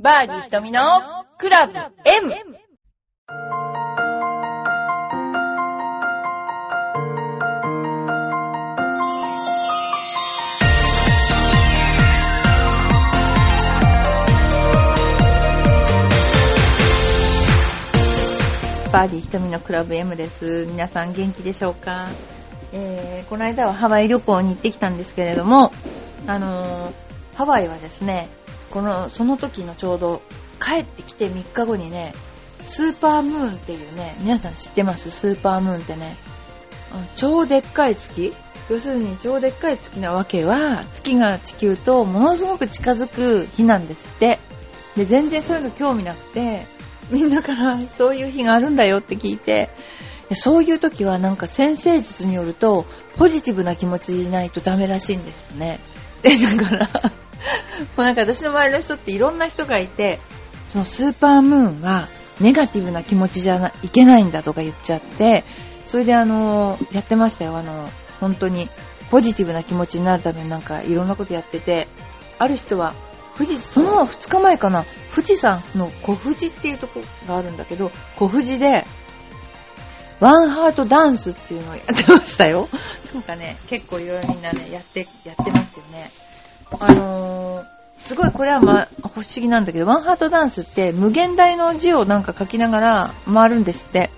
[0.00, 0.80] バーディー瞳の
[1.38, 1.88] クラブ M!
[18.92, 20.66] バーディー瞳のクラブ M です。
[20.66, 22.06] 皆さん元気でしょうか、
[22.72, 25.72] えー、この間はハワイ旅行に行ってきたんですけれども、
[26.28, 27.08] あのー
[27.38, 28.28] ハワイはですね、
[28.70, 30.22] この、その時のちょうど
[30.60, 32.14] 帰ってきて3日後にね、
[32.62, 35.10] スーパームーンっていうね、皆さん知ってます？
[35.10, 36.16] スーパームーンってね、
[37.16, 38.34] 超でっかい月
[38.68, 44.38] 要するに超でっかい月なわけは、月が地球とものすごく近づく日なんですって。
[44.96, 46.66] で、全然そういうの興味なくて、
[47.10, 49.70] みんなからそういう日があるんだよって聞いて、
[50.34, 52.84] そういう時はなんか先生術によると、
[53.16, 55.80] ポジティブな気持ちでいないとダメらしいんですよね。
[56.20, 56.90] で、だから、
[57.96, 60.18] うなんか私の周りの人っていろんな人がいて、
[60.72, 62.08] そのスーパームーンは
[62.40, 65.44] ネガティブな気持ちじゃないけないんだとか言っちゃって、
[65.84, 67.56] それであの、やってましたよ。
[67.56, 68.68] あの、本当に
[69.10, 71.88] ポジティブな気持ちになるためになんかいろんなことやってて、
[72.38, 72.94] ある人は、
[73.36, 78.84] 富士、その2日前かな、富士山の小富士っていうとこがあるんだけど、小富士で、
[80.20, 82.68] ワンハートダンスっていうのをやってましたよ。
[83.14, 86.10] なんかね、結構いろいろみんなね、やって、やってますよね。
[86.80, 87.64] あのー、
[87.96, 94.10] すごいこれはま、不思議なんだけど、ワンハートダンスって無限大の字をなんか書きながら回るんですって。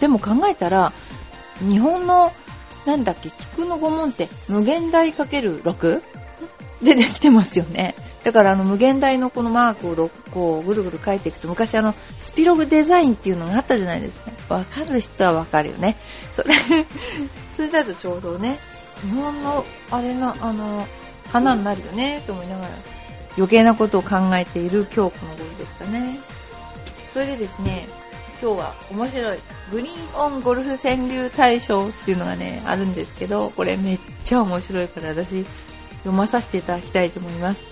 [0.00, 0.92] でも考えたら、
[1.60, 2.32] 日本の、
[2.86, 6.02] なんだっけ、菊の御門って無限大かける 6?
[6.82, 7.94] でできてますよね。
[8.24, 14.30] だからあの無限大のこのマークをろこうぐるぐる書いていくと昔あのスピログデザインっていうのがあったじゃないですか。
[14.54, 15.96] わかる人はわかるよね。
[16.34, 16.54] それ、
[17.56, 18.58] それだとちょうどね、
[19.02, 20.86] 日本のあれな、あの、
[21.28, 22.70] 花になるよねと思いながら
[23.36, 26.18] 余計なことを考えている今日この頃ですかね。
[27.12, 27.86] それでですね、
[28.42, 29.38] 今日は面白い
[29.70, 35.44] グリーンオンゴルフ川柳大賞っていうのがね、あるんですけど、これめっちゃ面白いから私
[35.98, 37.62] 読まさせていただきたいと思います。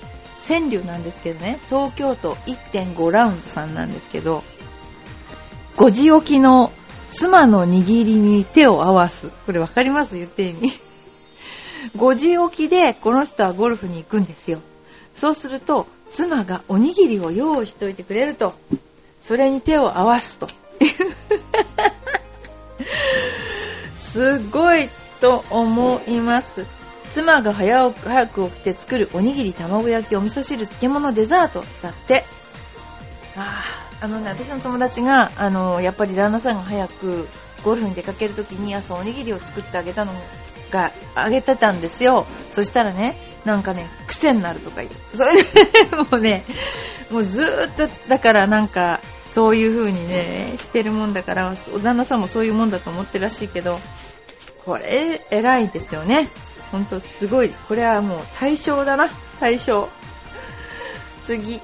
[0.48, 4.44] 川柳なんですけどね、東京都1.5ラウンドさんなんですけど、
[5.76, 6.72] 5時起きの
[7.08, 9.28] 妻の握りに手を合わす。
[9.46, 10.16] これわかります？
[10.16, 10.72] 言って意味。
[11.96, 14.60] 5時起きでこの人はゴルフに行くんですよ。
[15.14, 18.54] そうすると、妻がおにぎりを用意しといてくれると。
[19.20, 20.46] それに手を合わすと。
[23.96, 24.88] すごい
[25.20, 26.66] と思います。
[27.10, 32.24] 妻が早く早く起きて作るおにぎり、卵焼き、お味噌汁、漬物、デザートだって。
[33.36, 33.62] あ
[34.00, 37.28] あ、あのね、私の友達が、あの、やっぱり旦那さんが早く
[37.64, 40.12] ゴルフに出かけるときに朝おにぎりを作ってあげたの
[40.70, 42.26] が、あげてたんですよ。
[42.50, 45.16] そしたらね、なんかね、癖になるとか言う。
[45.16, 46.44] それで、 もうね、
[47.10, 49.00] もうずっと、だからなんか、
[49.32, 53.78] そういう風にね、してるもんだから、旦那さんもそういうもんだと思ってるらしいけど、
[54.64, 56.28] これ、偉いですよね。
[56.72, 57.50] ほんとすごい。
[57.50, 59.10] これはもう対象だな。
[59.38, 59.88] 対象。
[61.26, 61.60] 次。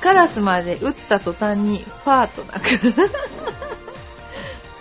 [0.00, 3.65] カラスまで打った途端にファーと鳴く。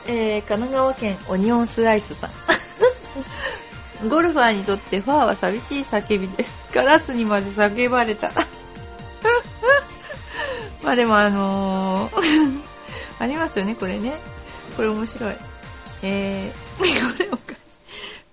[0.07, 2.31] えー、神奈川県オニオンスライスさん。
[4.09, 6.55] ゴルファーにとってファーは寂しい叫びです。
[6.73, 8.31] カラスにまで叫ばれた。
[10.83, 12.61] まあでもあのー
[13.17, 14.17] ありますよね、これね。
[14.75, 15.35] これ面白い。
[16.03, 16.83] えー、こ
[17.19, 17.55] れおかしい。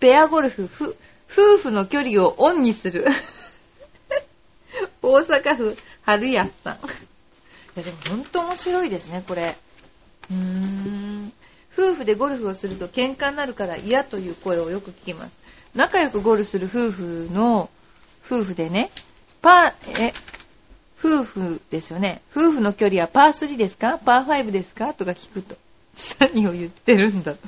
[0.01, 0.97] ペアゴルフ、ふ、
[1.31, 3.07] 夫婦の距離をオンにする。
[5.01, 6.75] 大阪府春安さん。
[6.75, 6.79] い
[7.77, 9.57] やでも本当面白いですね、これ。
[10.31, 11.33] うーん。
[11.77, 15.33] 夫婦でゴルフをすると喧嘩になるから嫌という声をよく聞きます。
[15.75, 17.71] 仲良くゴルフする夫婦の、
[18.25, 18.91] 夫婦でね、
[19.41, 20.13] パー、え、
[20.99, 22.21] 夫婦ですよね。
[22.31, 23.99] 夫婦の距離はパー3ですか？
[23.99, 24.95] パー5ですか？
[24.95, 25.57] とか聞くと。
[26.21, 27.39] 何を言ってるんだと。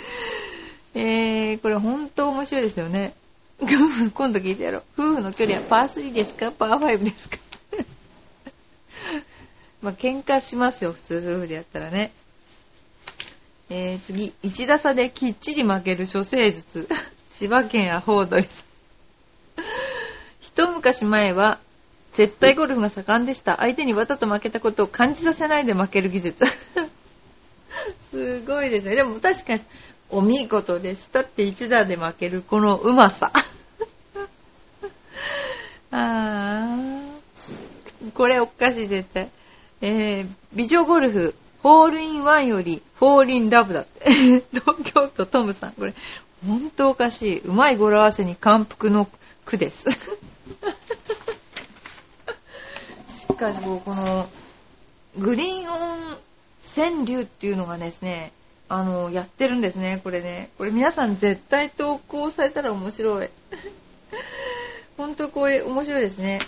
[0.94, 3.14] えー、これ本当面白いですよね。
[3.60, 4.82] 今度聞いてやろう。
[4.96, 6.50] 夫婦の距離はパー3ですか？
[6.50, 7.36] パー5ですか？
[9.82, 12.10] まあ、喧嘩しますよ、普通夫婦でやったらね。
[13.70, 16.88] えー、次、1打差できっちり負ける処世術。
[17.38, 18.64] 千葉県アホウドリさん。
[20.40, 21.58] 一昔前は、
[22.12, 23.56] 絶対ゴルフが盛んでした。
[23.56, 26.44] 相手にわざと負けたことを感じさせないで負ける技術。
[28.10, 28.94] すごいですね。
[28.96, 29.62] でも確かに、
[30.10, 33.32] お見事でしたって一打で負けるこのうまさ。
[35.90, 38.12] あー。
[38.12, 39.28] これおかしい絶対。
[39.80, 41.34] えー、美女ゴルフ、
[41.64, 44.10] ホールインワンよりフォーリンラブだって。
[44.52, 45.72] 東京都トムさん。
[45.72, 45.94] これ、
[46.46, 47.38] ほんとおかしい。
[47.38, 49.08] うまい語呂合わせに感服の
[49.46, 49.86] 句です。
[53.08, 54.28] しかしこの
[55.16, 56.18] グリーンオン
[56.76, 58.32] 川柳っていうのがですね
[58.68, 63.28] あのやってるんですねこれねこれ皆さん絶対投稿されたら面白い
[64.98, 66.40] 本当これ面白いですね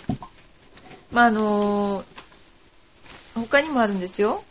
[1.11, 2.05] まああの
[3.35, 4.43] 他にもあるんですよ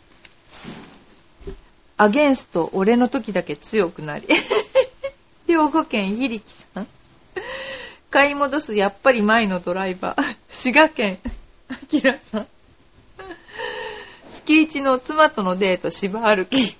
[1.97, 4.27] アゲンスト俺の時だけ強くなり。
[5.47, 6.87] 兵庫県ひりきさん。
[8.11, 10.35] 買い戻すやっぱり前のドライバー。
[10.49, 11.17] 滋賀県。
[11.69, 12.47] あきらさん。
[14.29, 16.75] 月一の妻とのデート芝歩き。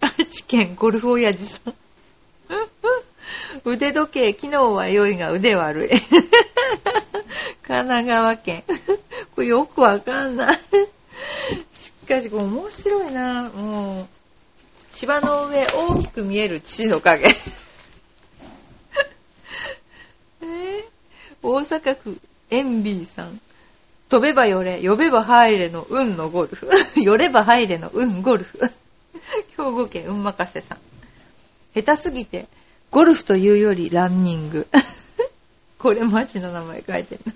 [0.00, 1.74] 愛知県ゴルフ親父さん。
[3.70, 5.88] 腕時計機能は良いが腕悪い。
[5.90, 6.00] 神
[7.62, 8.64] 奈川県。
[9.34, 10.58] これよくわかんない。
[11.74, 13.50] しかし面白いな。
[13.50, 14.17] もう。
[14.98, 17.28] 芝の上大きく見える父の影
[20.42, 20.84] えー、
[21.40, 23.40] 大阪府エンビーさん
[24.08, 26.68] 飛べばよれ、呼べば入れの運のゴルフ。
[27.00, 28.58] 寄れば入れの運ゴルフ。
[29.56, 30.78] 兵庫県運任せさん。
[31.76, 32.48] 下手すぎて、
[32.90, 34.66] ゴルフというよりランニング。
[35.78, 37.32] これマジの名前書いてるな。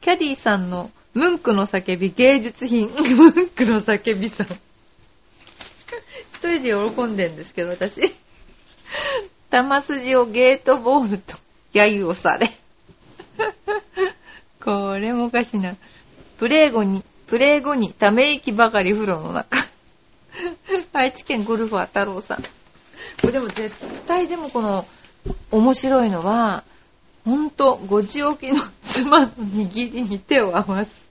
[0.00, 2.88] キャディさんのムンクの叫び芸術品。
[3.16, 4.46] ムンクの叫びさん。
[6.40, 8.00] 人で喜んでんですけど、私。
[9.50, 11.36] 玉筋をゲートボールと
[11.72, 12.50] 揶揄をされ。
[14.62, 15.76] これもおかしいな。
[16.38, 19.58] プレー後に、プレー後にため息ばかり風呂の中。
[20.92, 22.42] 愛知県ゴルファー太郎さん。
[22.42, 22.48] こ
[23.24, 23.74] れでも絶
[24.06, 24.86] 対でもこの
[25.50, 26.62] 面白いのは、
[27.24, 31.08] ほんと、ごち起きの妻の握りに手を合わす。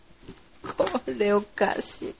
[0.63, 2.15] これおかしい。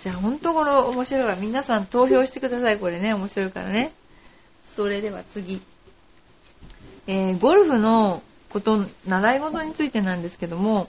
[0.00, 2.78] じゃあほんとこの面白いから皆さん投票してください。
[2.78, 3.92] これね、面白いからね。
[4.64, 5.60] それでは次。
[7.08, 10.88] えー、ゴルフのこと、習い事についてなんですけども、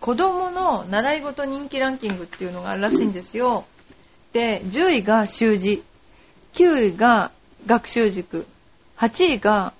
[0.00, 3.64] 子供の習い事人気ランキングっていうのがあるらしいんですよ。
[4.32, 5.82] で、10位が習字、
[6.54, 7.32] 9位が
[7.66, 8.46] 学習塾、
[8.96, 9.74] 8位が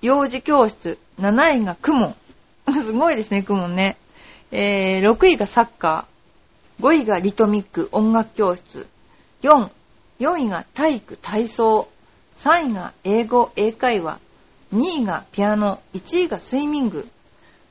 [0.00, 2.14] 幼児教室、7位が公文。
[2.84, 3.96] すごいですね、公文ね。
[4.52, 6.09] えー、6位がサッカー、
[6.80, 8.86] 5位がリトミック、音楽教室、
[9.42, 9.68] 4、
[10.18, 11.88] 4位が体育、体操、
[12.36, 14.18] 3位が英語、英会話、
[14.74, 17.08] 2位がピアノ、1位がスイミング。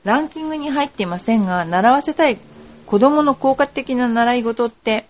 [0.04, 2.38] ランキングに入っていませんが、習わせたい
[2.86, 5.06] 子供の効果的な習い事って、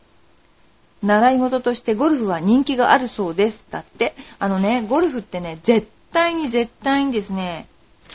[1.03, 3.67] 習い事としてゴルフは人気があるそうです。
[3.71, 7.67] だって、あのね、ゴルフってね、絶対に絶対にですね、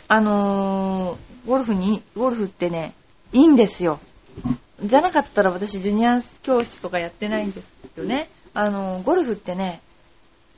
[0.08, 2.94] あのー、ゴルフに、ゴルフってね、
[3.34, 4.00] いいんですよ。
[4.84, 8.28] じゃなかったら私、ジュニア教室とかやってないんですよね。
[8.54, 9.82] あの、ゴルフってね、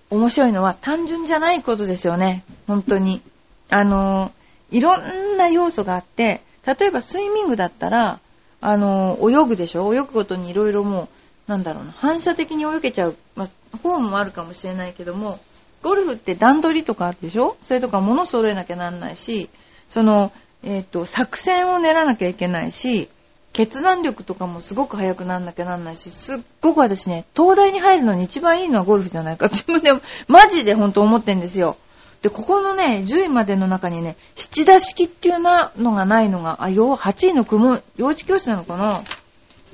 [0.10, 2.44] 面白いのは単純じゃないことですよね。
[2.68, 3.22] 本当に。
[3.70, 4.32] あの、
[4.72, 8.20] いろんな要素があって、例えばスイミングだったら、
[8.60, 9.94] あの、泳ぐでしょ？
[9.94, 11.08] 泳ぐことにいろいろもう、
[11.52, 13.48] なんだろうな、反射的に泳げちゃう、まあ、
[13.78, 15.40] フォームもあるかもしれないけども、
[15.84, 17.56] ゴルフって段取りとかあるでしょ？
[17.62, 19.50] それとか物揃えなきゃなんないし、
[19.90, 20.32] その、
[20.64, 23.10] えっ、ー、と、作戦を練らなきゃいけないし、
[23.58, 29.92] 決断力とかもすごく速くなんなきゃなんないし、すっごく私ね、東大に入るのに一番いいのはゴルフじゃないか自分で
[30.28, 31.76] マジで本当思ってんですよ。
[32.22, 39.02] で、ここのね、10位までの中にね、七田式っていうなのがないのが、あ、よ、8位の雲、幼児教室なのかな？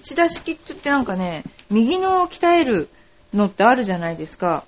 [0.01, 2.87] 七田式って言ってなんかね、右の鍛える
[3.33, 4.63] のってあるじゃないですか。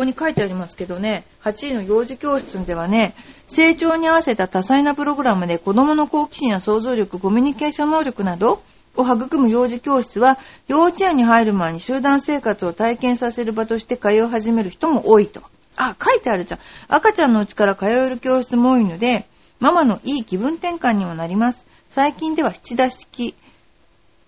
[0.00, 3.12] ここに書いてありますけどね、8位の幼児教室ではね、
[3.46, 8.62] 成長に合わせた多彩なプログラムで子供の好奇心や想像力、コミュニケーション能力など
[8.96, 10.38] を育む幼児教室は、
[10.68, 15.42] 幼稚園に入る前に集団生活を体験させる場として通い始める人も多いと。
[15.76, 16.60] あ、書いてあるじゃん。
[16.88, 19.26] 赤ちゃんのうちから通える教室も多いので、
[19.58, 21.66] ママのいい気分転換にもなります。
[21.90, 23.34] 最近では七田式、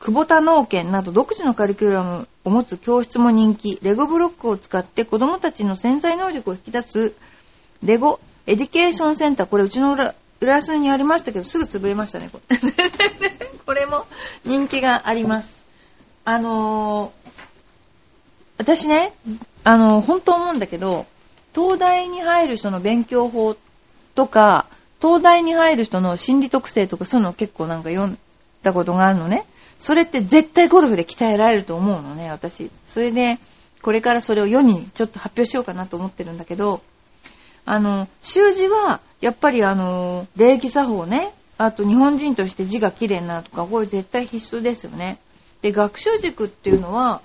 [0.01, 7.15] 久保田農研など独自のカリキュラムを持つ教室も人気、レゴブロックを使って子供たちの潜在能力を引き出す、
[7.85, 12.57] レゴエディケーションセンター、これうちの裏浦安にありましたけど、すぐ潰れましたね、これ。
[13.65, 14.07] これも
[14.45, 15.63] 人気があります。
[16.25, 17.31] あのー、
[18.59, 19.13] 私ね、
[19.63, 21.07] あのー、本当思うんだけど、
[21.55, 23.57] 東大に入る人の勉強法
[24.17, 24.67] とか、
[25.01, 28.19] 東大に入る人の心理特性とかそういうのを結構なんか読ん
[28.63, 29.45] だことがあるのね。
[29.83, 32.71] それって絶対ゴルフで鍛えられると思うのね、私。
[32.87, 33.41] それで、
[33.83, 36.83] これからそれを世にちょっと発表しようかなと思ってるんだけど、
[37.67, 45.19] あの、習字は、やっぱりあの、礼儀作法ね、あと日本人として字が綺麗になとか、これ絶対必須ですよね。
[45.63, 47.21] で、学習塾っていうのは、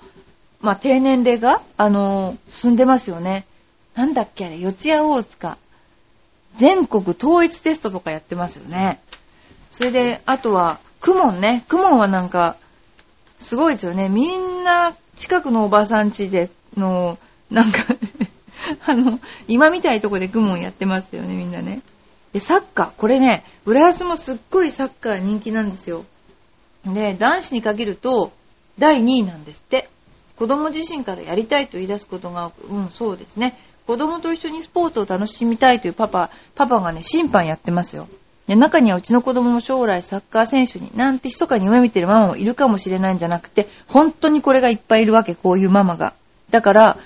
[0.60, 3.46] まあ、低年齢が、あの、進んでますよね。
[3.94, 5.56] なんだっけあれ、四谷大塚。
[6.56, 8.98] 全国統一テストとかやってますよね。
[9.70, 11.64] それで、あとは、クモンね。
[11.68, 12.56] クモンはなんか、
[13.38, 14.08] すごいですよね。
[14.08, 17.18] みんな、近くのおばさん家での、
[17.50, 17.78] なんか
[18.86, 21.80] あの、今みたいとこでクモンやってますよね、みんなね。
[22.32, 22.90] で、サッカー。
[22.96, 26.04] これね、浦安もすっごいサッカー人気なんですよ。
[26.84, 28.32] で、男子に限ると、
[28.78, 29.88] 第2位なんですって。
[30.36, 33.58] 子供自身からやりたいと言い出すことが、うん、そうですね。
[33.86, 38.08] 子供と一緒にスポーツを楽しみたいというパパ、パパがね、審判やってますよ。
[38.48, 46.14] で中にはうちの子供も将来サッカー選手になんて密かに夢見てるママもいるかもしれないんじゃなくて、本当にこれがいっぱいいるわけ、こういうママが。
[46.48, 46.98] だから、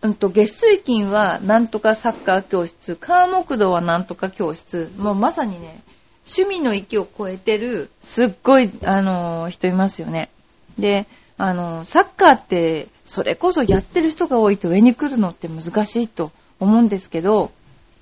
[0.00, 5.78] うんと、月水金はなんとかサッカー教室、川木道はなんとか教室、もうまさにね、
[6.26, 10.30] 趣味の域を超えてる、すっごい、あのー、人いますよね。
[10.78, 11.06] で、
[11.36, 17.50] あのー、サッカーって、それこそやってる人が多いと上に来るのって難しいと思うんですけど、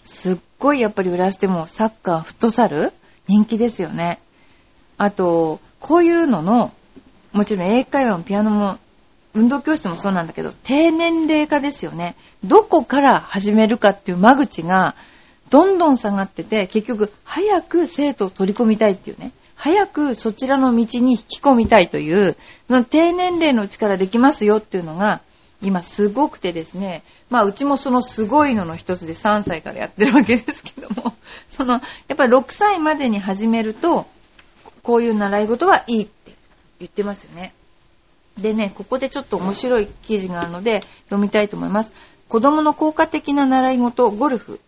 [0.09, 2.93] すっごいやっぱり浦安でもサッカー、フットサル？
[3.27, 4.19] 人気ですよね。
[4.97, 6.73] あと、こういうのの、
[7.33, 8.79] もちろん英会話もピアノも
[9.35, 12.17] 運動教室もそうなんだけど、低年齢化ですよね。
[12.43, 14.95] どこから始めるかっていう間口が、
[15.51, 19.33] どんどん下がってて、結局、早く生徒を取り込みたいっていうね。
[19.57, 22.35] 早くそちらの道に引き込みたいという、
[22.89, 25.21] 低年齢のうちからできますよっていうのが、
[25.61, 31.15] 今すごくてですね、まあうちもそのすごいのの一つで3歳からやってるわけですけども、
[31.51, 31.81] その、や
[32.15, 34.07] っぱり6歳までに始めると、
[34.83, 36.33] こういう習い事はいいって
[36.79, 37.53] 言ってますよね。
[38.39, 41.93] でね、ここでちょっと面白い記事があるので読みたいと思います。
[42.29, 44.61] 子供の効果的な習い事、ゴルフ。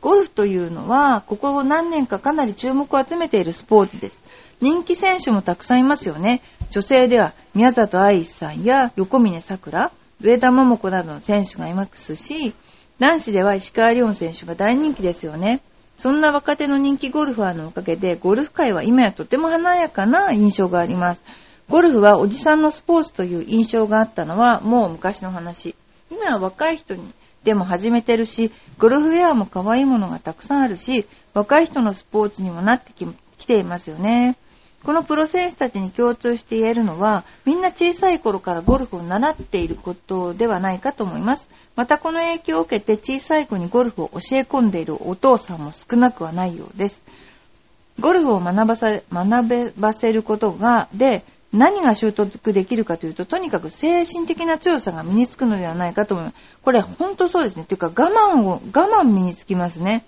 [0.00, 4.22] ゴルフというのは、ここ何年かかなり注目を集めているスポーツです。
[4.60, 6.42] 人気選手もたくさんいますよね。
[6.70, 12.54] 女性では宮里藍さんや横峯さくら、上田桃子などの選手がいますし、
[12.98, 15.60] 男子では石川遼選手が大人気ですよね。
[15.98, 21.22] そんな若手の人気ゴルファーのおかげで、ゴルフ界は今やとても華やかな印象があります。
[21.68, 25.74] ゴルフはおじさんのスポーツという印象があったのはもう昔の話。
[26.10, 27.02] 今は若い人に
[27.44, 32.92] でも始めてるし、ゴルフウェアも可愛いものがたくさんあるし、若い人のスポーツにもなって
[33.38, 34.36] きていますよね。
[34.84, 41.48] このプロ選手たちに共通して言えるのは、みんな小さい頃からゴルフを習っていることではないかと思います。
[41.76, 47.02] またこの影響を受けて小さい子にゴルフを教え込んでいるお父さんも少なくはないようです。
[48.00, 51.22] ゴルフを学ばさ学ばせることが、で、
[51.52, 56.36] 何が習得できるかというと、とにかく精神的な強さが身につくのではないかと思います。
[56.62, 57.64] これ本当そうですね。
[57.64, 60.04] というか我慢を、我慢身につきますね。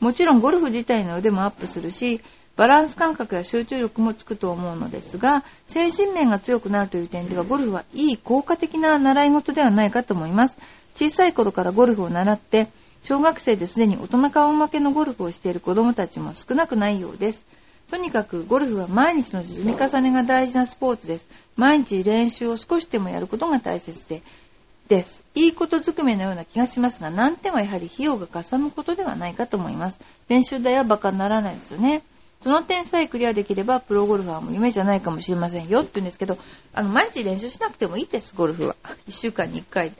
[0.00, 2.20] もちろんゴルフ自体の腕もアップするし、
[2.56, 10.58] バランス感覚や集中力もつくと思うのですが、精神面が強くなるという点では、ゴルフはいい効果的な習い事ではないかと思います。
[10.94, 12.68] 小さい頃からゴルフを習って、
[13.02, 17.46] 小学生ですでに大人顔負けのゴルフをしている子供たちも少なくないようです。
[17.90, 21.26] とにかくゴルフは毎日の積み重ねが大事なスポーツです。
[21.56, 24.22] 毎日練習を少しでもやることが大切で
[24.88, 25.24] です。
[25.34, 30.00] いいことずくめのような気がしますが、難点はやはり費用がかさむことではないかと思います。
[30.28, 32.02] 練習代は馬鹿にならないですよね。
[32.42, 36.38] その点さえクリアできれば、プロゴルファーも夢じゃないかもしれませんよって言うんですけど、
[36.74, 38.76] あの、毎日練習しなくてもいいです、ゴルフは。
[39.08, 39.96] 1週間に1回で。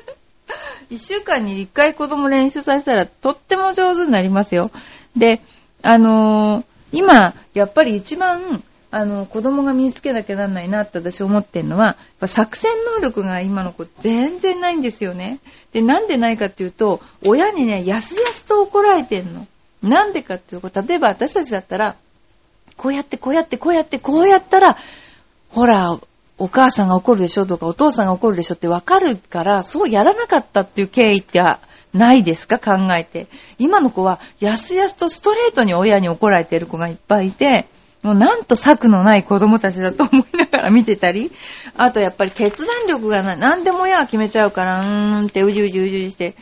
[0.90, 4.70] 1週間に1回子供練習させたら、とっても上手になりますよ。
[5.16, 5.40] で、
[5.82, 15.38] あのー今、やっぱり一番、あの、子供が身につけなきゃなんないなって私思ってるのは、作戦能力が今の子全然ないんですよね。
[15.72, 19.46] で、なんでないかっていうと、親にね、やすやすと怒られてんの。
[19.82, 21.96] なんでかっていうと、例えば私たちだったら、
[22.76, 24.76] こうやってこうやってこうやってこうやったら、
[25.50, 25.98] ほら、
[26.38, 31.40] お母さんが怒るでしょとかお父さんが怒るでしょってわかるから、そうやらなかったっていう経緯って
[31.92, 33.26] ないですか考えて。
[33.58, 37.66] 今の子は、やすやすとストレートに親に怒られてる子がいっぱいいて、
[38.02, 41.32] もうなんと策のない子供たちだと思いながら見てたり、
[41.76, 43.38] あとやっぱり決断力がない。
[43.38, 46.34] 何でも親は決めちゃうから、うーんってうじうじうじうじして、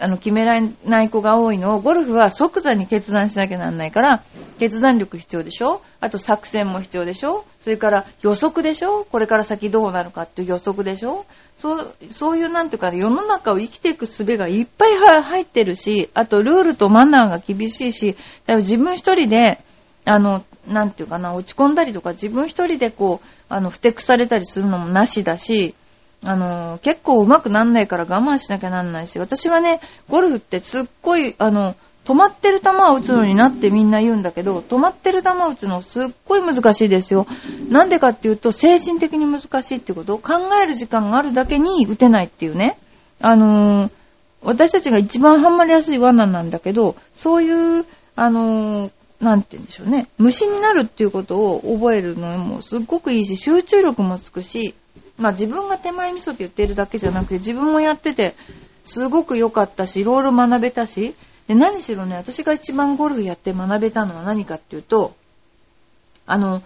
[0.00, 4.22] あの、決められない子が多いのを、ゴルフは即座に決断しなきゃなんないから、
[4.58, 5.80] 決断力必要でしょ？
[6.00, 7.44] あと作戦も必要でしょ？
[7.60, 9.04] それから予測でしょ？
[9.10, 11.24] これから先どうなるかっていう予測でしょ？
[11.56, 18.16] そう、そういうなんていうか、世の中を生きていく術がいっぱい入ってるし、あとルールとマナーが厳しいし、
[18.46, 19.58] だ自分一人で、
[20.04, 25.74] あの、なんていうかな、落ち込んだりとか、自分一人でこう、あの、ふてくされたりするのもなしだし、
[26.24, 37.26] あの、結構上手くなんないから我慢しなきゃなんないし、私はね、ゴルフってすっごい、あの、止まってる球を打つのになってみんな言うんだけど、止まってる球を打つのすっごい難しいですよ。
[37.68, 42.78] なんでかっていうと、精神的に難しいってこと考える時間があるだけに打てないっていうね。
[43.20, 43.90] あのー、
[44.42, 47.84] 私たちが一番ハマりやすい罠なんだけど、そういう、
[48.16, 50.06] あのー、なんて言うんでしょうね。
[50.16, 54.74] 虫になるっていうことを覚えるのもすっごくいいし、集中力もつくし、
[55.18, 58.34] まあ自分が手前味噌って言ってるだけじゃなくて、自分もやってて、
[58.84, 61.14] すごく良かったし、いろいろ学べたし、
[61.48, 65.14] で、何しろね、私が一番ゴルフやって学べたのは何かっていうと、
[66.26, 66.62] あの、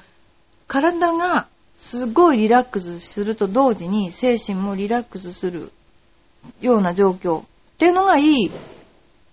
[0.66, 1.46] 体が
[1.78, 5.72] すごいリラックスすると同時に精神もリラックスする
[6.60, 7.44] ような状況っ
[7.78, 8.50] ていうのがいい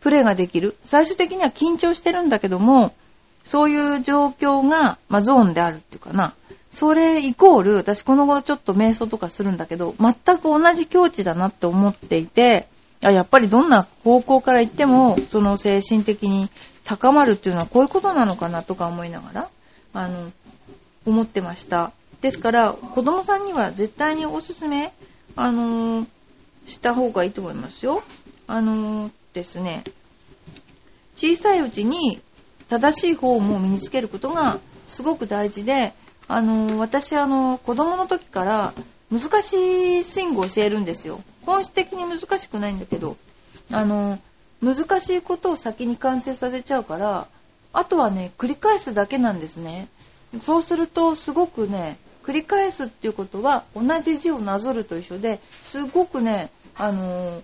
[0.01, 0.75] プレーができる。
[0.81, 2.93] 最終的には緊張してるんだけども、
[3.43, 6.33] そういう状況が、まあ、ゾーンであるっていうかな。
[6.71, 12.67] それイコール、私この頃ちょっと瞑想とかするんだけど、全く同じ境地だなって思っていて、
[13.01, 16.49] やっぱりどんな方向から行っても、その精神的に
[16.83, 19.49] 高まるっていうのはこういうことなのかなとか思いながら、
[19.93, 20.31] あの、
[21.05, 21.91] 思ってました。
[22.21, 24.91] ですから、子供さんには絶対におすすめ、
[25.35, 26.07] あのー、
[26.65, 28.03] した方がいいと思いますよ。
[28.47, 29.83] あのー、ですね、
[31.15, 32.19] 小さいうちに
[32.67, 35.93] 正しいフォームを身につけることがすごく大事で、
[36.29, 38.73] あの、私、あの、子供の時から
[39.11, 41.21] 難しいスイングを教えるんですよ。
[41.45, 43.17] 本質的に難しくないんだけど、
[43.71, 44.19] あの、
[44.61, 47.27] 難しいことを先に完成させちゃうから、
[47.73, 49.87] あとはね、繰り返すだけなんですね。
[50.39, 57.41] そうすると、すごくね、繰り返すっていうことは同じ字をなぞると一緒ですごくね、あの、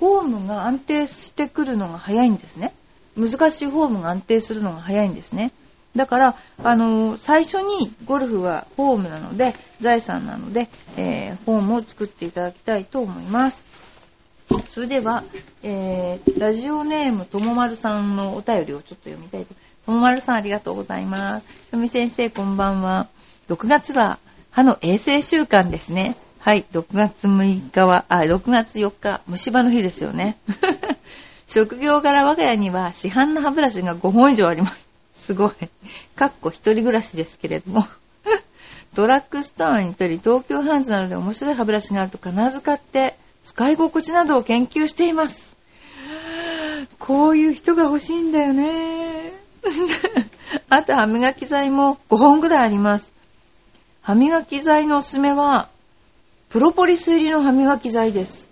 [0.00, 2.74] フォームが安定してくるのが早いんですね。
[3.16, 5.52] 難しいフォームが安定するのが早いんですね。
[5.96, 13.64] だから、あのー、最初にゴルフはフォームなので、財産なので、えー、フォームを作っていただきたいと思います。
[14.66, 15.22] それでは、
[15.62, 19.54] えー、ラジオネームともまるさんのお便りをちょっと読みたいと。
[19.86, 21.46] ともまるさんありがとうございます。
[21.66, 23.08] ひとみ先生こんばんは。
[23.48, 24.18] 6月は
[24.50, 26.16] 歯の衛生週間ですね。
[26.38, 30.36] はい、6月6日は、あ、6月4日、虫歯の日ですよね。
[31.48, 34.83] 職業柄我が家には市販の歯ブラシが5本以上あります。
[35.24, 35.50] すごい。
[36.16, 37.86] かっこ一人暮らしですけれども。
[38.94, 45.56] ドラッグストアに行ったり、東京ハンズなどで面白い歯ブラシがあると必ず買って、使い心地などを研究しています。
[46.98, 49.32] こういう人が欲しいんだよね。
[50.68, 53.10] あと歯磨き剤も5本ぐらいあります。
[54.02, 55.68] 歯磨き剤のおすすめは、
[56.50, 58.50] プロポリス入りの歯磨き剤です。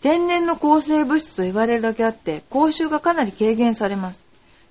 [0.00, 4.26] 天然の抗生物質と言われるだけあって、口臭がかなり軽減されます。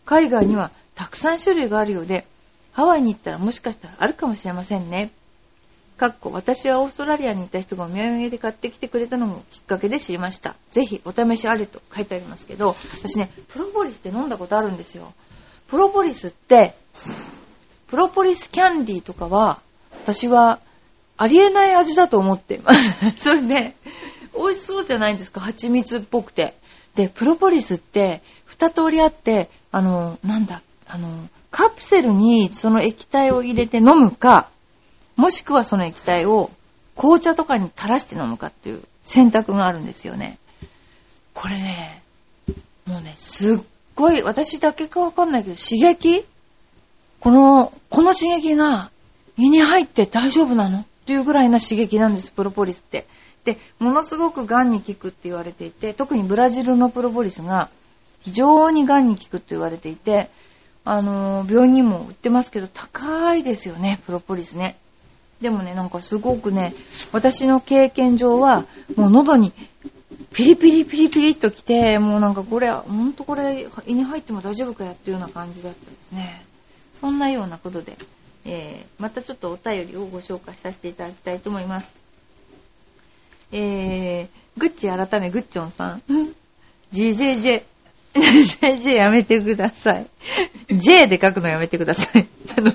[0.06, 2.28] 海外にはたくさん種類があるようで、
[2.74, 5.10] ハワイに行ったらもしかしたらあるかもしれませんね。
[5.98, 10.54] かっこ私はオーストラリアに行った人がお土産で買ってきてくれたのもきっかけで知りました。
[10.70, 15.12] ぜひお試しあれと書いてありますけど、私ね、プロポリスって飲んだことあるんですよ。
[15.70, 16.76] プロポリスって、
[17.88, 19.60] プロポリスキャンディーとかは、
[20.04, 20.60] 私は
[21.18, 23.12] ありえない味だと思ってます。
[23.18, 23.74] それで、
[24.36, 26.54] 美味しそうじゃないんですか、蜂蜜っぽくて。
[26.94, 30.62] で、プロポリスって二通りあって、あの、なんだ、
[30.94, 31.08] あの、
[31.52, 34.50] カプセルにその液体を入れて飲むか、
[35.16, 36.52] もしくはその液体を
[36.98, 40.38] 紅茶とかに垂らして飲むかっていう選択があるんですよね。
[41.34, 42.02] これね、
[42.86, 43.60] もうね、すっ
[43.96, 46.26] ごい、私だけかわかんないけど、刺激？
[47.22, 48.92] この、この刺激が
[49.38, 53.06] 胃に入って大丈夫なのっていうぐらいな刺激なんです、プロポリスって。
[53.46, 57.70] で、ものすごく癌に効くって言われていて、特にブラジルのプロポリスが
[58.22, 60.30] 非常に癌に効くって言われていて、
[60.84, 64.76] あの、病院にも売ってますけど、高いですよね、プロポリスね。
[65.42, 66.74] でもね、なんかすごくね、
[67.12, 68.66] 私の経験上は、
[68.96, 69.54] もう喉に
[70.34, 76.46] ピリピリピリピリっときて、もうなんかこれ、ほんとこれ胃に入っても大丈夫かやっていうような感じだったですね。
[76.94, 77.98] そんなようなことで、
[78.46, 81.94] えー、またちょっとお便りをご紹介させていただきたいと思います。
[83.52, 86.02] えー、グッチ改めグッチョンさん。
[86.94, 87.64] GJJ。
[88.14, 90.08] JJ やめてください。
[90.70, 92.28] J で書くのやめてください。
[92.58, 92.74] あの、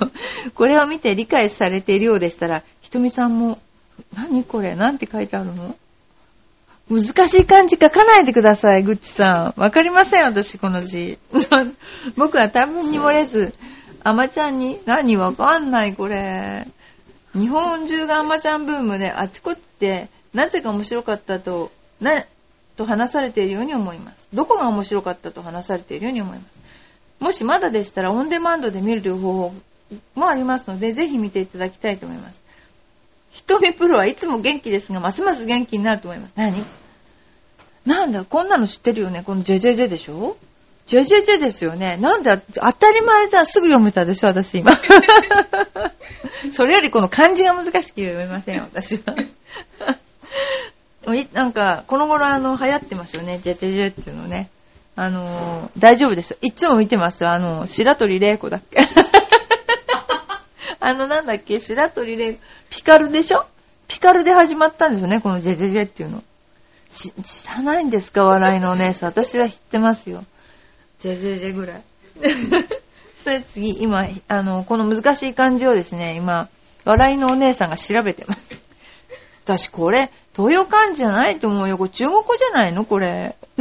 [0.55, 3.59] これを見て理解されているようでしたら、ひとみさんも、
[4.15, 4.75] 何これ？
[4.75, 5.75] なんて書いてあるの？
[6.89, 9.61] 難しい漢字書かないでください、グッチさん。
[9.61, 11.19] わかりません、私、この字。
[12.17, 13.55] 僕は多分に漏れず、
[14.05, 16.67] アマちゃんに、何わかんない、これ。
[17.35, 22.25] 日本中がアマちゃんブームで、あちこちで、なぜか面白かったと、な、
[22.77, 24.29] と話されているように思います。
[24.33, 26.59] どこが面白かったと話されているように思います。
[27.19, 29.55] もしまだでしたら、オンデマンドで見るという方法
[30.15, 32.41] もありますので、ぜひ見ていただきたいと思います。
[33.33, 36.35] 瞳プロはいつも元気ですが、ますます元気になると思います。
[36.37, 36.65] 何？
[37.87, 39.23] なんだ、こんなの知ってるよね。
[39.25, 40.37] このジェジェジェでしょ？
[40.87, 41.97] ジェジェジェですよね。
[41.97, 44.73] なんで、当たり前じゃすぐ読めたでしょ、私今。
[46.53, 49.15] それよりこの漢字が難しく読めません、私は。
[51.33, 54.51] なんか、この頃あの、流行ってますよね、ジェジェジェっていうのね。
[54.99, 57.27] あのー、大丈夫ですいつも見てます。
[57.27, 58.81] あの、白鳥玲子だっけ
[60.81, 61.61] あの、なんだっけ？
[61.61, 62.39] 白鳥玲子。
[62.71, 63.45] ピカルでしょ？
[63.89, 66.23] ピカルで始まったんですよね、このジェジェジェっていうの。
[66.89, 67.13] 知
[67.49, 68.23] らないんですか？
[68.23, 69.11] 笑いのお姉さん。
[69.11, 70.25] 私は知ってますよ。
[70.99, 71.83] ジェジェジェぐらい。
[73.23, 76.49] それ次、今、あの、この難しい漢字をですね、今、
[76.85, 78.41] 笑いのお姉さんが調べてます。
[79.47, 81.79] 私これ、東洋漢字じゃないと思うよ。
[81.79, 82.85] これ中国語じゃないの？
[82.85, 83.37] これ。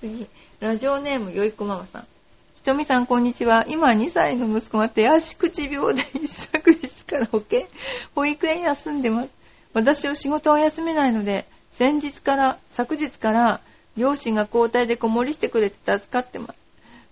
[0.00, 0.28] 次、
[0.60, 2.06] ラジオネームよいこママさん。
[2.54, 3.66] ひとみさん、こんにちは。
[3.68, 7.66] 今、2歳の息子が手足口病で一昨日から保健、
[8.14, 9.28] 保育園休んでます。
[9.74, 13.60] 私は仕事を休めないので、先日から、昨日から、
[13.96, 16.54] 両親が交代で子守りしてくれて助かってます。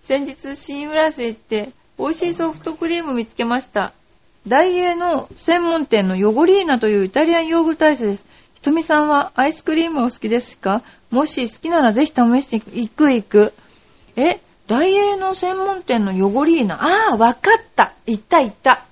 [0.03, 3.93] 先日、シームラスへ行って、美味しいソフトクリーム見つけました。
[4.49, 8.27] 大英の専門店のヨゴリーナというイタリアンヨーグルトアイスです。
[8.55, 10.83] ひとみさんはアイスクリームお好きですか？
[11.11, 13.53] もし好きならぜひ試していくいく行く。
[14.17, 16.77] え、大英の専門店のヨゴリーナ。
[16.77, 17.93] ああ、わかった。
[18.07, 18.85] 行った行った。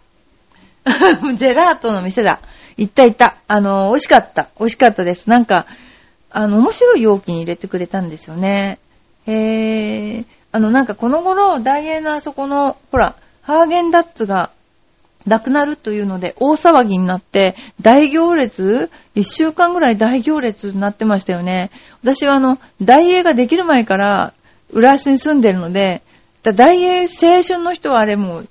[1.35, 2.41] ジェラートの店だ。
[2.77, 3.37] 行った行った。
[3.47, 4.49] あの、美味しかった。
[4.59, 5.31] 美味しかったです。
[5.31, 5.67] なんか、
[6.31, 8.79] あの、面白い容器に入れてくれたんですよね。
[9.27, 10.25] へー。
[10.53, 14.51] あの、なんかこの頃、大英のあそこの、ほら、ハーゲンダッツが
[15.27, 21.71] なくなるというので大騒ぎになって、大行列一週間ぐらい大行列になってましたよね。
[22.03, 24.35] 私はあの、大英ができる前から
[24.73, 26.03] 浦安に住んでるので、
[26.43, 28.49] 大英青春の人はあれもう、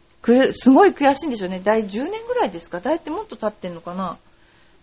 [0.51, 1.61] すごい悔しいんでしょうね。
[1.63, 2.79] 大10年ぐらいですか？
[2.79, 4.17] 大ってもっと経ってんのかな？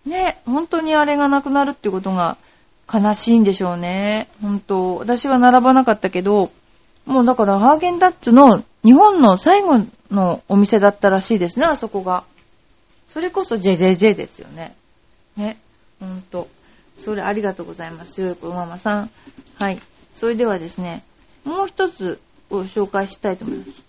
[0.05, 2.37] ね、本当にあれがなくなるってことが
[2.91, 4.27] 悲しいんでしょうね。
[4.41, 4.95] 本当。
[4.97, 6.51] 私は並ばなかったけど、
[7.05, 9.79] もうだからハーゲンダッツの日本の最後
[10.11, 12.23] のお店だったらしいですね、あそこが。
[13.07, 14.75] それこそ JJJ ですよね。
[15.35, 15.57] ね。
[15.99, 16.47] ほんと。
[16.97, 18.21] それありがとうございます。
[18.21, 19.09] よいこママさん。
[19.57, 19.79] はい。
[20.13, 21.03] それではですね、
[21.43, 22.19] もう一つ
[22.49, 23.83] ご紹介したいと思います。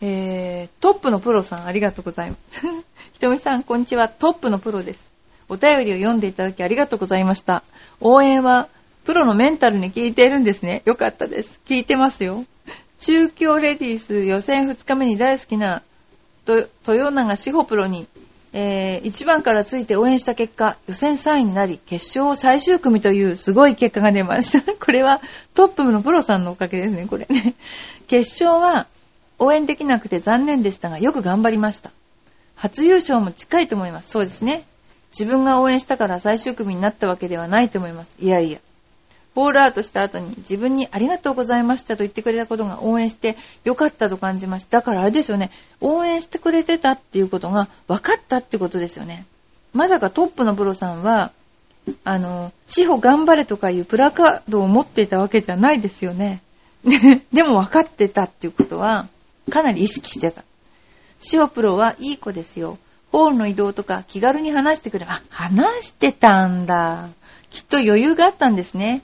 [0.00, 2.60] えー、トップのプロさん、ありがとうございます。
[3.14, 4.08] ひとみさん、こんにちは。
[4.08, 5.08] トップのプロです。
[5.48, 7.62] お便りを読んでいただきありがとうございました。
[8.00, 8.68] 応援は、
[9.04, 10.82] プロのメンタルに効いているんですね。
[10.84, 11.60] よかったです。
[11.66, 12.44] 聞いてますよ。
[12.98, 15.82] 中京レディース予選2日目に大好きな
[16.46, 18.06] 豊永志保プロに、
[18.52, 24.72] えー、1番からついて応援した結果、予選3位になり、決勝最終組というすごい結果が出ました。
[24.84, 25.20] これは
[25.54, 27.54] トップのプロさんのおかげですね、これね。
[28.08, 28.86] 決勝は
[29.38, 31.92] 応援できなくて残念でしたが、よく頑張りました。
[32.56, 34.10] 初優勝も近いと思います。
[34.10, 34.64] そうですね。
[35.12, 38.14] 自分が応援したから最終組になったわけではないと思います。
[38.18, 38.58] いやいや。
[39.38, 44.78] ホールアウトした後に自分にありがとうございましたと言ってくれたことが応援してよかったと感じました。
[44.78, 45.52] だからあれですよね。
[45.80, 49.26] 応援してくれてたっていうことが分かったってことですよね。
[49.72, 51.30] まさかトップのプロさんは、
[52.02, 56.42] あの、司法頑張れとかいうプラカードを持っていたわけじゃないですよね。
[57.32, 59.06] でも分かってたっていうことは、
[59.50, 60.42] かなり意識してた。
[61.20, 62.76] 司法プロはいい子ですよ。
[63.12, 65.06] ホールの移動とか気軽に話してくれ。
[65.08, 67.06] あ、話してたんだ。
[67.50, 69.02] きっと余裕があったんですね。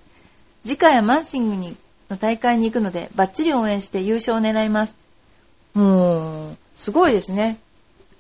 [0.65, 1.77] 次回はマンシングに
[2.11, 4.97] の大会に行くので、バッチリ応援して優勝を狙います。
[5.75, 7.59] もう、すごいですね。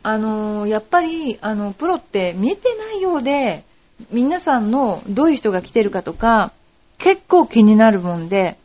[0.02, 3.64] あの、やっぱり、あの、プロって見えてないようで、
[4.10, 6.52] 皆さんのどういう人が来てるかとか、
[6.98, 8.56] 結構気になるもんで、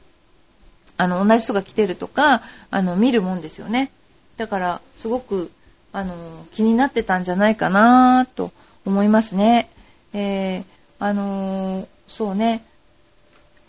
[0.98, 3.92] あの、同じ人が来てるとか、あの、見るもんですよね。
[4.38, 5.52] だから、すごく、
[5.94, 6.14] あの、
[6.52, 8.52] 気になってたんじゃないかなと
[8.86, 9.70] 思いますね。
[10.14, 10.64] えー、
[11.00, 12.64] あのそうね、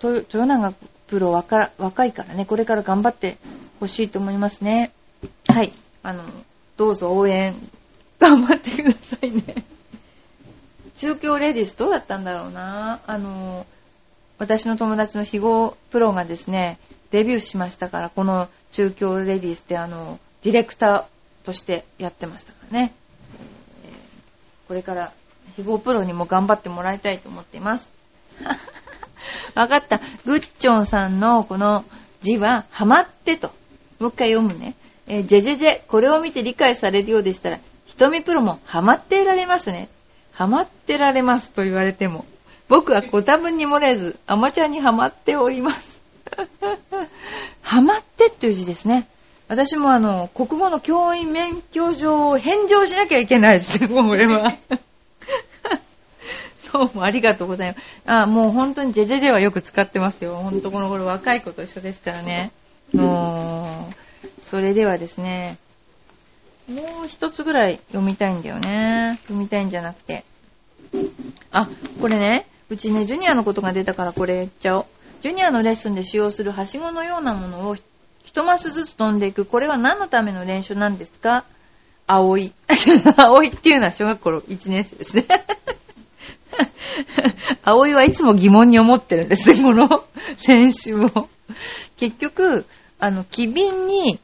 [0.03, 0.75] 豊永
[1.07, 3.37] プロ若若いからね、これから頑張って
[3.81, 4.93] ほしいと思いますね。
[5.49, 5.73] はい。
[6.03, 6.23] あの、
[6.77, 7.55] どうぞ応援、
[8.19, 9.43] 頑張ってくださいね。
[10.97, 13.01] 中京レディスどうだったんだろうな。
[13.07, 13.67] あの、
[14.39, 16.79] 私の友達の肥後プロがですね、
[17.11, 22.93] デビューしましたから、この中京レディスってあの、ディレクターとしてやってましたからね。
[24.69, 25.13] これから
[25.57, 27.91] 肥後プロにも頑張ってもらいたいと思っています。
[29.55, 30.01] わかった。
[30.25, 31.85] グッチョンさんのこの
[32.21, 33.49] 字は、ハマってと。
[33.99, 34.75] もう一回読むね。
[35.07, 39.89] えー、ジェジェジェ、これを見て理解されるようでしたら、瞳プロもハマってられますね。
[40.33, 42.25] ハマってられますと言われても。
[42.69, 46.01] 僕はご多分に漏れず、アマチュアにハマっております。
[47.63, 49.07] ハマってっていう字ですね。
[49.49, 54.55] 私もあの、国語の教員免許状を返上しなきゃいけないですよ、これは。
[56.73, 57.81] どうもありがとうございます。
[58.07, 60.37] あ、もう本当にジェジェジェはよく使ってますよ。
[60.37, 62.51] ほんとこの頃若い子と一緒ですからね。
[62.93, 65.59] もう、それではですね、
[66.69, 69.19] もう一つぐらい読みたいんだよね。
[69.23, 70.25] 読みたいんじゃなくて。
[71.51, 71.69] あ、
[72.01, 74.85] これね、うちね、ジュニアのことが出たからこれ言っちゃおう。
[75.23, 77.77] ジュニアのレッスンで使用するはしごのようなものを
[78.25, 79.45] 一マスずつ飛んでいく。
[79.45, 81.45] これは何のための練習なんですか？
[82.07, 82.53] 葵。
[83.17, 85.27] 葵っていうのは小学校1年生ですね。
[87.65, 90.05] 葵はいつも疑問に思ってるんです、この
[90.49, 91.29] 練習を。
[91.97, 92.65] 結局、
[92.99, 94.19] あの、機敏に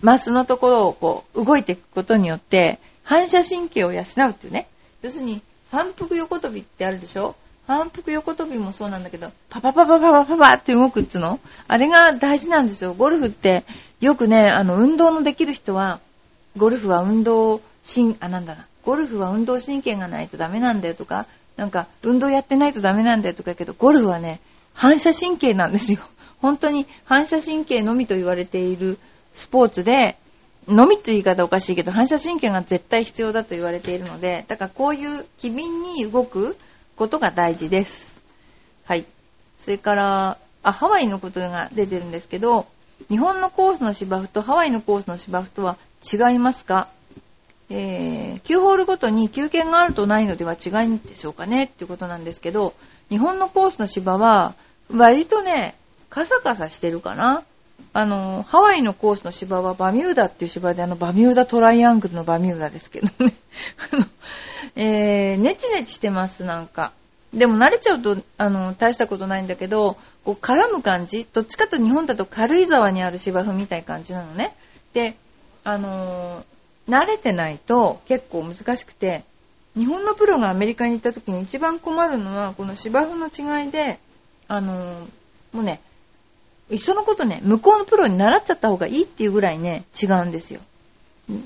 [0.00, 4.66] マスのところをこう動いていくことによって反射神経を養うっていうね。
[5.02, 7.34] 要するに反復横跳びってあるでしょ？
[7.66, 11.38] 反復横跳びもそうなんだけど、パパパパパパパパって動くっつうの？
[11.68, 12.94] あれが大事なんですよ。
[12.94, 13.64] ゴルフって
[14.00, 16.00] よくね、あの、運動のできる人は、
[16.56, 18.66] ゴルフは運動神、あ、なんだな。
[18.84, 24.40] ゴルフは運動神経がないとダメなんだよとか、なんか、運動やってないとダメなんだよとか言うけど、ゴルフはね、
[24.72, 26.00] 反射神経なんですよ。
[26.40, 28.98] 本当に反射神経のみと言われている
[29.34, 30.16] スポーツで、
[30.68, 36.56] のみって言い方おかしいけど、反射神経が絶対必要だと言われているので、だからこういう機敏に動く
[36.96, 38.20] ことが大事です。
[38.84, 39.04] はい。
[39.58, 42.66] それから、あ、ハワイのことが出てるんですけど、
[43.08, 45.76] 日本のコースの芝生とハワイのコースの芝生とは
[46.10, 46.88] 違いますか？
[47.70, 52.74] えー、9ホールごとに休憩があるとないのでは違いんでしょうかねっていうことなんですけど、
[53.08, 54.54] 日本のコースの芝は
[54.92, 55.74] 割とね、
[56.08, 57.44] カサカサしてるかな。
[57.92, 63.32] あの、ハワイのコースの芝はバミューダっていう芝で、あの、バミューダトライアングルのバミューダですけどね。
[63.92, 64.06] あの、
[64.76, 66.92] えー、ネチネチしてます、なんか。
[67.32, 74.54] でも慣れちゃうと、あの、大したことないんだけど、こう絡む感じどっちかと日本だと軽井沢にある芝生みたいな感じなのね。
[74.92, 75.14] で、
[75.64, 76.44] あのー、
[76.90, 79.22] 慣れてないと結構難しくて、
[79.76, 83.98] 日本のプロがアメリカに行った時に一番困るのは、この芝生の違いで、
[84.48, 85.04] あのー、
[85.52, 85.80] もうね、
[86.70, 90.60] いっそのことね、向こうのプロに習っちゃった方がいいっていうぐらいね、違うんですよ。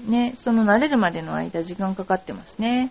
[0.07, 2.90] ね、その慣れるまでの間時間かかってますね。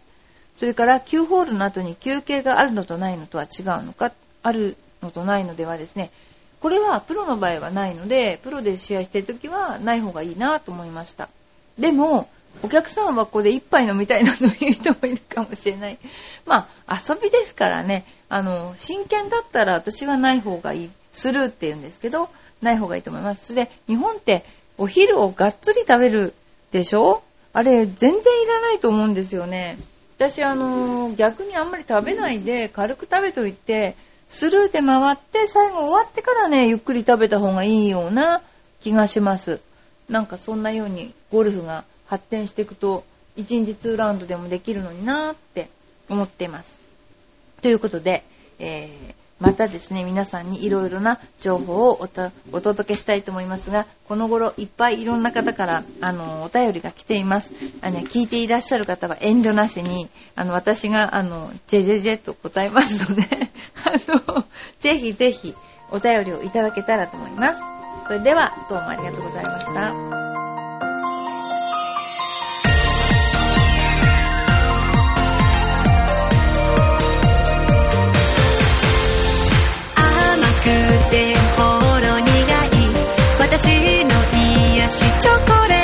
[0.55, 4.11] それから9ホールの後に休憩があるのとないのとは違うのか、
[4.43, 6.11] あるのとないのではですね、
[6.59, 11.29] これはプロの場合はないので、プロで試合してる時はない方がいいなと思いました。
[11.77, 12.29] でも、
[12.61, 15.97] お客さんはここで一杯飲みたいなという人もいるかもしれない。
[16.45, 20.91] まあ、遊びですからね、あの、真剣だったら私はない方がいい。
[21.11, 22.29] スルーって言うんですけど、
[22.61, 23.45] ない方がいいと思います。
[23.47, 24.43] それで、日本って
[24.77, 26.33] お昼をがっつり食べる
[26.71, 27.21] でしょ？
[27.53, 29.77] あれ、全然いらないと思うんですよね。
[30.17, 33.95] 私、あの、逆にあんまり食べないで、軽く食べといて、
[34.29, 38.41] スルーで回って、最後終わってからね、ゆっくり食べた方がいいような
[38.79, 39.59] 気がします。
[40.09, 43.03] なんかそんなようにゴルフが発展していくと、
[43.37, 45.69] 1日2ラウンドでもできるのになーって
[46.09, 46.79] 思っています。
[47.61, 48.23] ということで、
[48.59, 57.51] えーまたですね、皆さんにいろいろな情報をお届けしたいと思いますが、この頃いっぱいいろんな方から、あの、お便りが来ています。
[57.81, 63.23] あの、聞いていらっしゃる方は遠慮なしに、あの、私が、あの、ジェジェジェと答えますので
[63.83, 64.45] あの、
[64.79, 65.53] ぜひぜひ
[65.91, 67.61] お便りをいただけたらと思います。
[68.07, 70.22] それでは、どうもありがとうございました。
[80.63, 80.69] く
[81.11, 82.71] てほろ苦い。
[83.37, 84.11] 私の
[84.77, 85.82] 癒しチョコレート。